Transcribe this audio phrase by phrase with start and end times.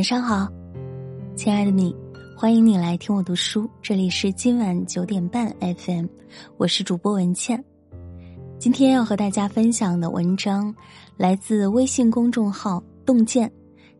[0.00, 0.50] 晚上好，
[1.36, 1.94] 亲爱的你，
[2.34, 3.68] 欢迎你来听我读书。
[3.82, 6.06] 这里是今晚九点半 FM，
[6.56, 7.62] 我是主播文倩。
[8.58, 10.74] 今天要和大家分享的文章
[11.18, 13.52] 来自微信公众号“洞见”。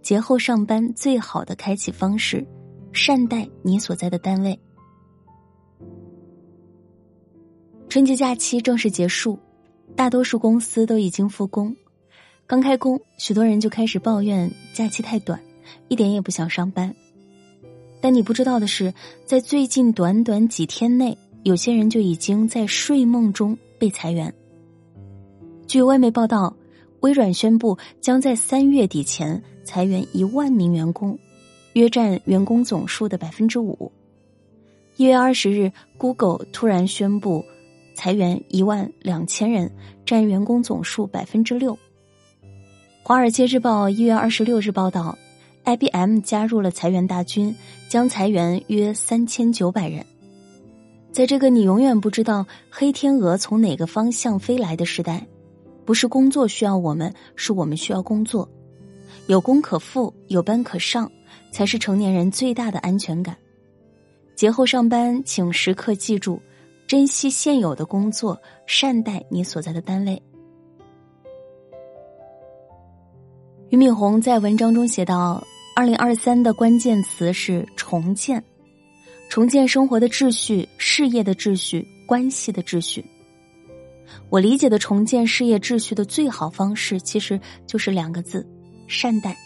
[0.00, 2.46] 节后上班最好的开启方式，
[2.92, 4.56] 善待你所在的单位。
[7.88, 9.36] 春节假期正式结束，
[9.96, 11.74] 大多数公司都已经复工。
[12.46, 15.40] 刚开工，许多人就开始抱怨假期太短。
[15.88, 16.94] 一点也不想上班，
[18.00, 18.92] 但你不知道的是，
[19.24, 24.32] 在最近短短几天内，有些人就已经在睡梦中被裁员。
[25.66, 26.54] 据外媒报道，
[27.00, 31.18] 微软宣布将在三月底前裁员一万名员工，
[31.74, 33.90] 约占员工总数的百分之五。
[34.96, 37.44] 一月二十日，Google 突然宣布
[37.94, 39.70] 裁员一万两千人，
[40.04, 41.78] 占员工总数百分之六。
[43.04, 45.16] 华尔街日报一月二十六日报道。
[45.68, 47.54] IBM 加入了裁员大军，
[47.90, 50.02] 将裁员约三千九百人。
[51.12, 55.26] 在这个你永远不知道黑天鹅从哪个方向飞来的时代，
[55.84, 58.48] 不是工作需要我们，是我们需要工作。
[59.26, 61.10] 有工可付，有班可上，
[61.52, 63.36] 才是成年人最大的安全感。
[64.34, 66.40] 节后上班，请时刻记住，
[66.86, 70.22] 珍惜现有的工作，善待你所在的单位。
[73.68, 75.46] 俞敏洪在文章中写道。
[75.78, 78.42] 二零二三的关键词是重建，
[79.30, 83.04] 重建生活的秩序、事业的秩序、关系的秩序。
[84.28, 88.44] 我理解的重建事业秩序的最好方式，其实就是两个字：
[88.88, 89.36] 善待。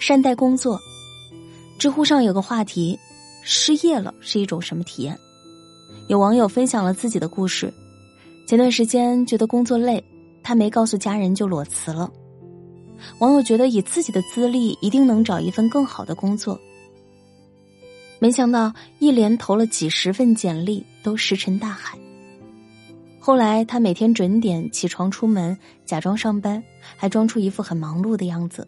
[0.00, 0.80] 善待工作。
[1.78, 2.98] 知乎上有个话题：
[3.42, 5.14] 失业了是一种什么体验？
[6.08, 7.70] 有网友分享了自己的故事。
[8.46, 10.02] 前段时间觉得工作累，
[10.42, 12.10] 他没告诉家人就裸辞了。
[13.18, 16.58] 网友觉得以自己的资历一定能找一份更好的工作，
[18.18, 21.98] 没想到一连投了几十份简历都石沉大海。
[23.18, 26.62] 后来他每天准点起床出门，假装上班，
[26.96, 28.66] 还装出一副很忙碌的样子。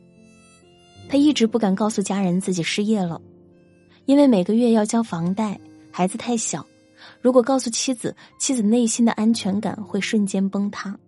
[1.09, 3.21] 他一直不敢告诉家人自己失业了，
[4.05, 5.59] 因为每个月要交房贷，
[5.91, 6.65] 孩子太小，
[7.21, 10.99] 如果告诉妻子，妻子内心的安全感会瞬间崩塌。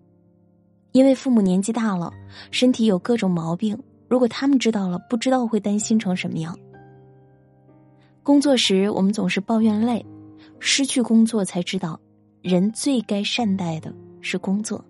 [0.94, 2.12] 因为父母年纪大了，
[2.52, 6.56] 身体有各种毛病，如果他们知道了，不知道会担心成什么样。
[8.22, 10.06] 工作时我们总是抱怨累，
[10.60, 11.98] 失去工作才知道，
[12.42, 14.82] 人最该善待的是工作。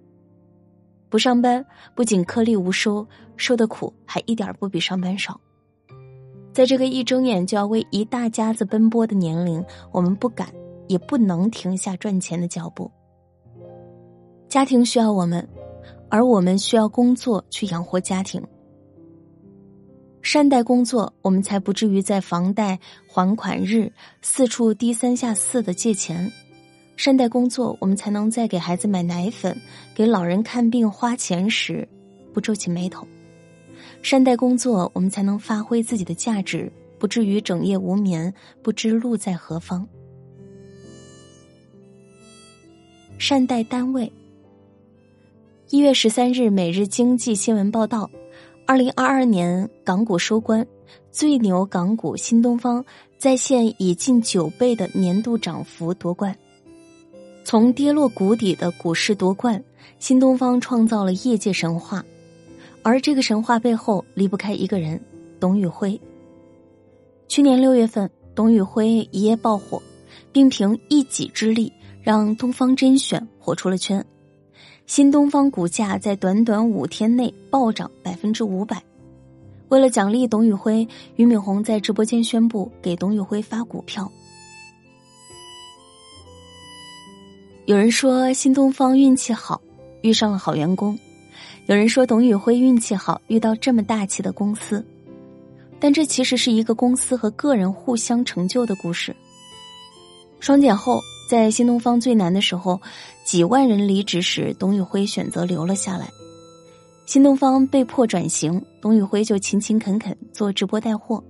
[1.09, 1.65] 不上班
[1.95, 3.07] 不仅颗粒无收，
[3.39, 5.41] 受的苦还一点不比上班少。
[6.53, 10.53] 在这个一睁眼就要为一大家子奔波的年龄，我们不敢
[10.87, 12.91] 也不能停下赚钱的脚步。
[14.51, 15.49] 家庭需要我们。
[16.09, 18.43] 而我们需要工作去养活家庭，
[20.23, 22.79] 善待工作，我们才不至于在房贷
[23.09, 23.93] 还款日
[24.23, 26.31] 四处低三下四的借钱；
[26.97, 29.61] 善待工作，我们才能在给孩子买奶粉、
[29.95, 31.89] 给老人看病花钱时
[32.33, 33.05] 不皱起眉头；
[34.03, 38.33] 善待工作，我们才能发挥自己的价值，不至于整夜无眠，
[38.63, 39.87] 不知路在何方。
[43.19, 44.11] 善待单位。
[45.71, 48.11] 一月十三日，《每日经济新闻》报道，
[48.67, 50.65] 二零二二年港股收官，
[51.11, 52.85] 最牛港股新东方
[53.17, 56.37] 在线以近九倍的年度涨幅夺冠。
[57.45, 59.63] 从跌落谷底的股市夺冠，
[59.99, 62.05] 新东方创造了业界神话，
[62.83, 65.01] 而这个神话背后离不开一个人——
[65.41, 65.99] 董宇辉。
[67.27, 69.83] 去年六月份，董宇辉一夜爆火，
[70.31, 74.05] 并凭一己之力让东方甄选火出了圈。
[74.87, 78.83] 新东方股价在短短五天内暴涨百分之五百。
[79.69, 80.87] 为了奖励董宇辉，
[81.17, 84.11] 俞敏洪在直播间宣布给董宇辉发股票。
[87.65, 89.61] 有人说新东方运气好，
[90.03, 90.95] 遇上了好员工；
[91.67, 94.85] 有人说董宇辉运气好，遇到这么大气的公司。
[95.81, 99.17] 但这其实是一个公司和个人互相成就的故事。
[100.41, 101.01] 双减后。
[101.29, 102.81] 在新东方最难的时候，
[103.25, 106.09] 几万人离职时，董宇辉选择留了下来。
[107.07, 111.23] 新东方被迫转型，董宇辉就勤勤恳恳做直播带货。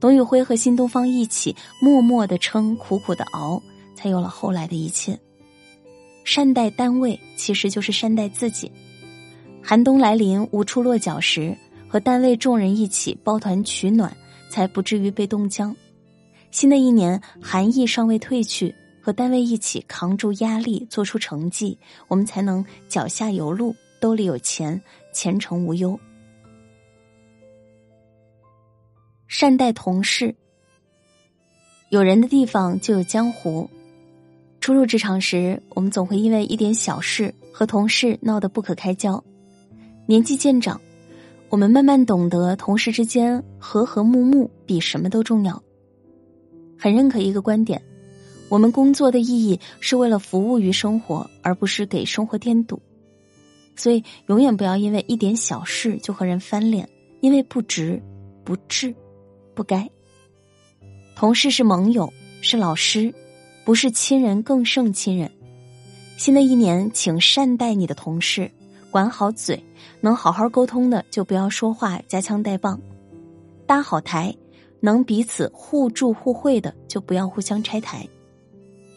[0.00, 3.62] 董宇辉和新东方一起默默的撑，苦苦的熬，
[3.94, 5.18] 才有了后来的一切。
[6.24, 8.70] 善待单位，其实就是善待自己。
[9.62, 11.56] 寒冬来临无处落脚时，
[11.88, 14.14] 和单位众人一起抱团取暖，
[14.50, 15.74] 才不至于被冻僵。
[16.50, 18.74] 新的一年，寒意尚未褪去。
[19.02, 21.76] 和单位一起扛住压力，做出成绩，
[22.06, 24.80] 我们才能脚下有路，兜里有钱，
[25.12, 25.98] 前程无忧。
[29.26, 30.34] 善待同事。
[31.88, 33.68] 有人的地方就有江湖。
[34.60, 39.22] 初入职场时，我们总会因为一点小事和同事闹得不可开交。
[40.06, 40.80] 年纪渐长，
[41.48, 45.60] 我们慢慢懂得，同事之间和和睦睦比什么都重要。
[46.78, 47.82] 很认可一个观点：
[48.52, 52.78] 我们工作的意义是为了服务于生活，而不是给生活添堵。
[53.74, 56.86] 所以，永远不要因为一点小事就和人翻脸，
[57.22, 57.98] 因为不值、
[58.44, 58.94] 不智、
[59.54, 59.88] 不该。
[61.16, 62.12] 同事是盟友，
[62.42, 63.10] 是老师，
[63.64, 65.32] 不是亲人更胜亲人。
[66.18, 68.50] 新的一年，请善待你的同事，
[68.90, 69.58] 管好嘴，
[70.02, 72.78] 能好好沟通的就不要说话夹枪带棒，
[73.66, 74.36] 搭好台，
[74.78, 78.06] 能彼此互助互惠的就不要互相拆台，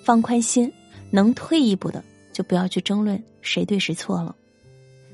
[0.05, 0.71] 放宽心，
[1.09, 4.35] 能退一步的就不要去争论谁对谁错了。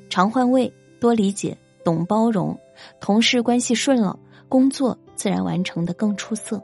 [0.10, 2.60] 常换位，多理解，懂包容，
[3.00, 6.62] 同事关系顺了，工作自然完成的更出色。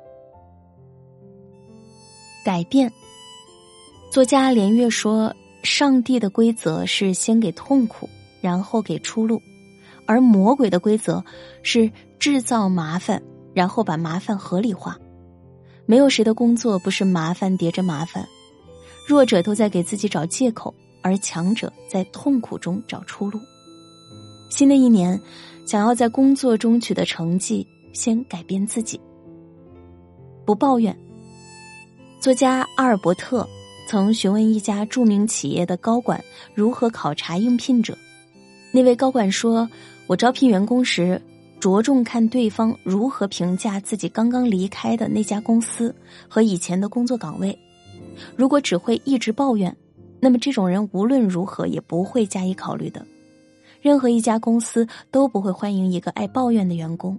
[2.44, 2.92] 改变。
[4.12, 5.34] 作家连岳说
[5.64, 8.10] ：“上帝的规则是先给痛苦，
[8.42, 9.38] 然后给出路；
[10.06, 11.24] 而魔鬼的规则
[11.64, 11.90] 是
[12.20, 14.98] 制造麻烦，然后把麻烦合理化。
[15.88, 18.28] 没有谁的工作不是麻烦叠着麻烦，
[19.08, 20.72] 弱者都在给自己找借口。”
[21.04, 23.40] 而强者在痛苦中找出路。
[24.50, 25.18] 新的一年，
[25.66, 29.00] 想要在工作中取得成绩，先改变自己，
[30.44, 30.98] 不抱怨。
[32.20, 33.48] 作家阿尔伯特
[33.88, 36.22] 曾询问一家著名企业的高管
[36.54, 37.98] 如何考察应聘者，
[38.74, 39.70] 那位高管说
[40.08, 41.22] ：“我招聘员工时，
[41.60, 45.96] 着重看对方如何评价自己刚刚离开的那家公司
[46.28, 47.58] 和以前的工作岗位。
[48.36, 49.76] 如果只会一直抱怨。”
[50.20, 53.06] 那么这种人无论如何也不会加以考虑的，
[53.80, 57.16] 任何一家公司都不会欢迎一个爱抱怨的员工。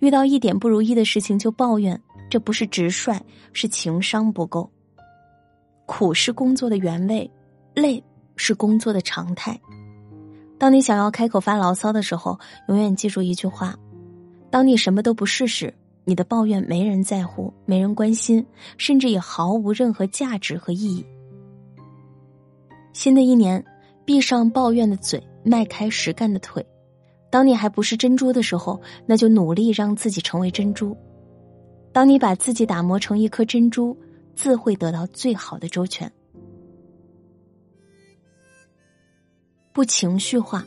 [0.00, 3.16] 遇到一点不如意的事情就抱怨，这不是直率，
[3.52, 4.68] 是情商不够。
[5.86, 7.30] 苦是工作的原味，
[7.74, 8.02] 累
[8.34, 9.56] 是工作的常态。
[10.58, 12.38] 当你想要开口发牢骚的时候，
[12.68, 13.74] 永远记住一句话：
[14.50, 15.72] 当你什么都不是时，
[16.04, 18.44] 你的抱怨没人在乎，没人关心，
[18.78, 21.04] 甚至也毫无任何价值和意义。
[22.92, 23.62] 新的一年，
[24.04, 26.64] 闭上抱怨的嘴，迈开实干的腿。
[27.28, 30.96] 当你还不是珍珠的时候，那就努力让自己成为珍珠。
[31.92, 33.94] 当你把自己打磨成一颗珍珠，
[34.34, 36.10] 自会得到最好的周全。
[39.76, 40.66] 不情绪化。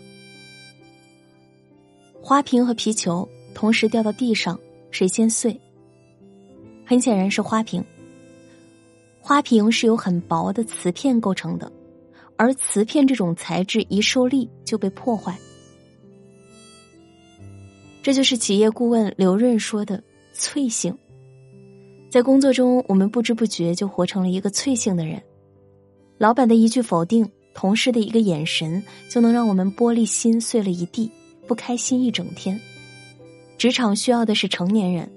[2.22, 4.60] 花瓶和皮球同时掉到地上，
[4.92, 5.60] 谁先碎？
[6.86, 7.84] 很显然是花瓶。
[9.20, 11.72] 花瓶是由很薄的瓷片构成的。
[12.38, 15.36] 而瓷片这种材质一受力就被破坏，
[18.04, 20.04] 这就是企业顾问刘润说的
[20.34, 20.96] “脆性”。
[22.12, 25.20] 在工作中，我们不知不觉就活成了一个脆性的人。
[26.20, 31.12] 老板的一句否定，同事的一个眼神，就能让我们玻璃心碎了一地，
[31.48, 32.60] 不开心一整天。
[33.58, 35.12] 职场需要的是成年人，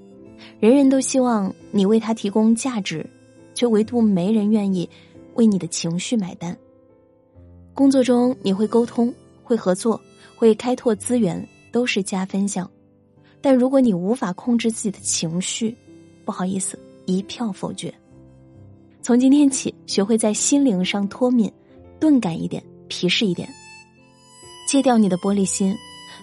[0.59, 3.09] 人人都希望你为他提供价值，
[3.55, 4.89] 却唯独没人愿意
[5.35, 6.57] 为你的情绪买单。
[7.75, 9.15] 工作中你会沟通、
[9.45, 10.01] 会合作、
[10.35, 12.69] 会开拓资源，都是加分项。
[13.41, 15.75] 但如果你无法控制自己的情绪，
[16.25, 17.93] 不好意思，一票否决。
[19.01, 21.51] 从今天起，学会在心灵上脱敏、
[22.03, 23.49] 钝感一点、皮实一点，
[24.67, 25.73] 戒掉你的玻璃心。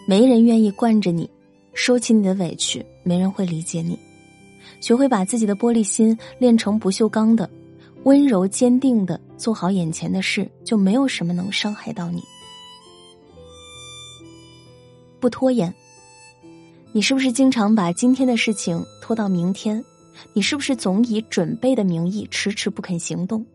[0.05, 1.29] 没人愿意惯着你，
[1.73, 3.97] 收起你的委屈，没人会理解你。
[4.81, 7.49] 学会把自己的玻璃心练成不锈钢的。
[8.03, 12.21] 温柔坚定的做好眼前的事，就没有什么能伤害到你。
[15.21, 15.73] 不拖延。
[16.91, 19.81] 你是不是经常把今天的事情拖到明天？
[20.33, 23.45] 你是不是总以准备的名义迟迟不肯行动？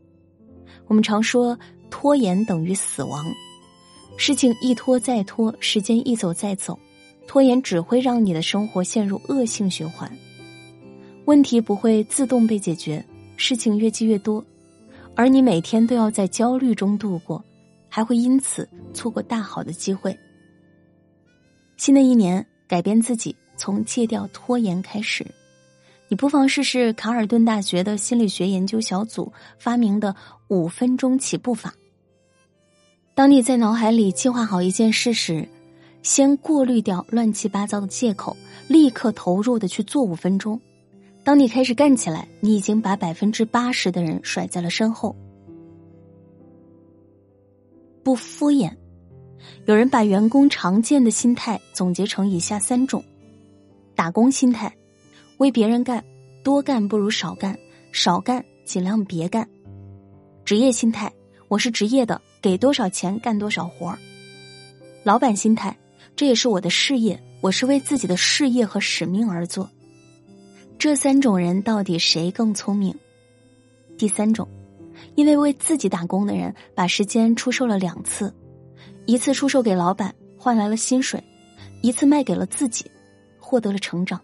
[0.86, 1.58] 我们常说
[1.90, 3.24] 拖延等于死亡，
[4.16, 6.78] 事情一拖再拖，时间一走再走，
[7.26, 10.10] 拖延只会让你的生活陷入恶性循环，
[11.24, 13.04] 问题不会自动被解决。
[13.36, 14.44] 事情越积越多，
[15.16, 17.44] 而你每天都要在焦虑中度过，
[17.88, 20.16] 还会因此错过大好的机会。
[21.76, 25.26] 新的一年，改变自己，从戒掉拖延开始。
[26.14, 30.14] 你不妨试试卡尔顿大学的心理学研究小组发明的
[30.46, 31.74] 五分钟起步法。
[33.16, 35.48] 当你在脑海里计划好一件事时，
[36.04, 38.36] 先过滤掉乱七八糟的借口，
[38.68, 40.60] 立刻投入的去做五分钟。
[41.24, 45.16] 当你开始干起来，你已经把百分之八十的人甩在了身后。
[48.04, 48.72] 不敷衍，
[49.66, 53.02] 有人把员工常见的心态总结成以下三种：
[53.96, 54.72] 打工心态，
[55.38, 56.02] 为别人干，
[56.44, 57.58] 多干不如少干，
[57.90, 59.48] 少干尽量别干。
[60.44, 61.12] 职业心态，
[61.48, 63.98] 我是职业的，给多少钱干多少活儿。
[65.02, 65.76] 老板心态，
[66.14, 69.68] 这也是我的事业，我是为自己的事业和使命而做。
[70.78, 72.94] 这三种人到底谁更聪明？
[73.98, 74.48] 第三种，
[75.16, 78.32] 因为为自己打工的人把时间出售了两次，
[79.04, 81.22] 一次出售给老板换来了薪水，
[81.82, 82.88] 一次卖给了自己，
[83.40, 84.20] 获得了成长。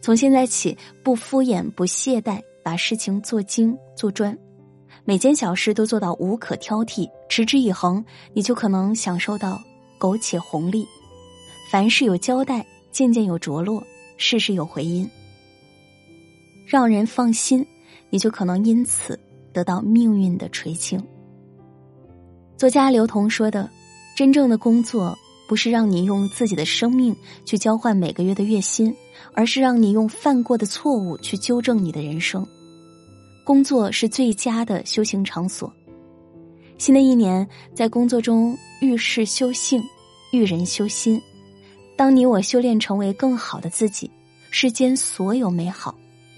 [0.00, 4.36] 从现在起，不敷衍，不懈怠，把事情做精做专，
[5.04, 9.60] 每件小事都做到无可挑剔，持之以恒，你就可能享受到
[9.98, 10.86] 苟且红利。
[11.70, 13.82] 凡事有交代，件件有着落，
[14.16, 15.08] 事事有回音。
[16.66, 17.66] 让人放心，
[18.08, 19.18] 你就可能因此
[19.52, 21.04] 得到命运的垂青。
[22.56, 23.68] 作家刘同说的
[24.16, 25.16] ：“真正的工作
[25.50, 27.12] 不是让你用自己的生命
[27.44, 28.94] 去交换每个月的月薪，
[29.34, 32.46] 而是让你用犯过的错误去纠正你的人生。
[33.42, 35.68] 工作是最佳的修行场所。
[36.78, 39.82] 新的一年，在工作中遇事修性，
[40.30, 41.20] 遇人修心。
[41.96, 44.08] 当你我修炼成为更好的自己，
[44.52, 45.92] 世间所有美好。”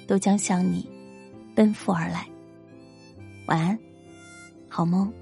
[0.09, 0.89] 都将向你
[1.55, 2.27] 奔赴而来。
[3.47, 3.79] 晚安，
[4.71, 5.13] 好梦。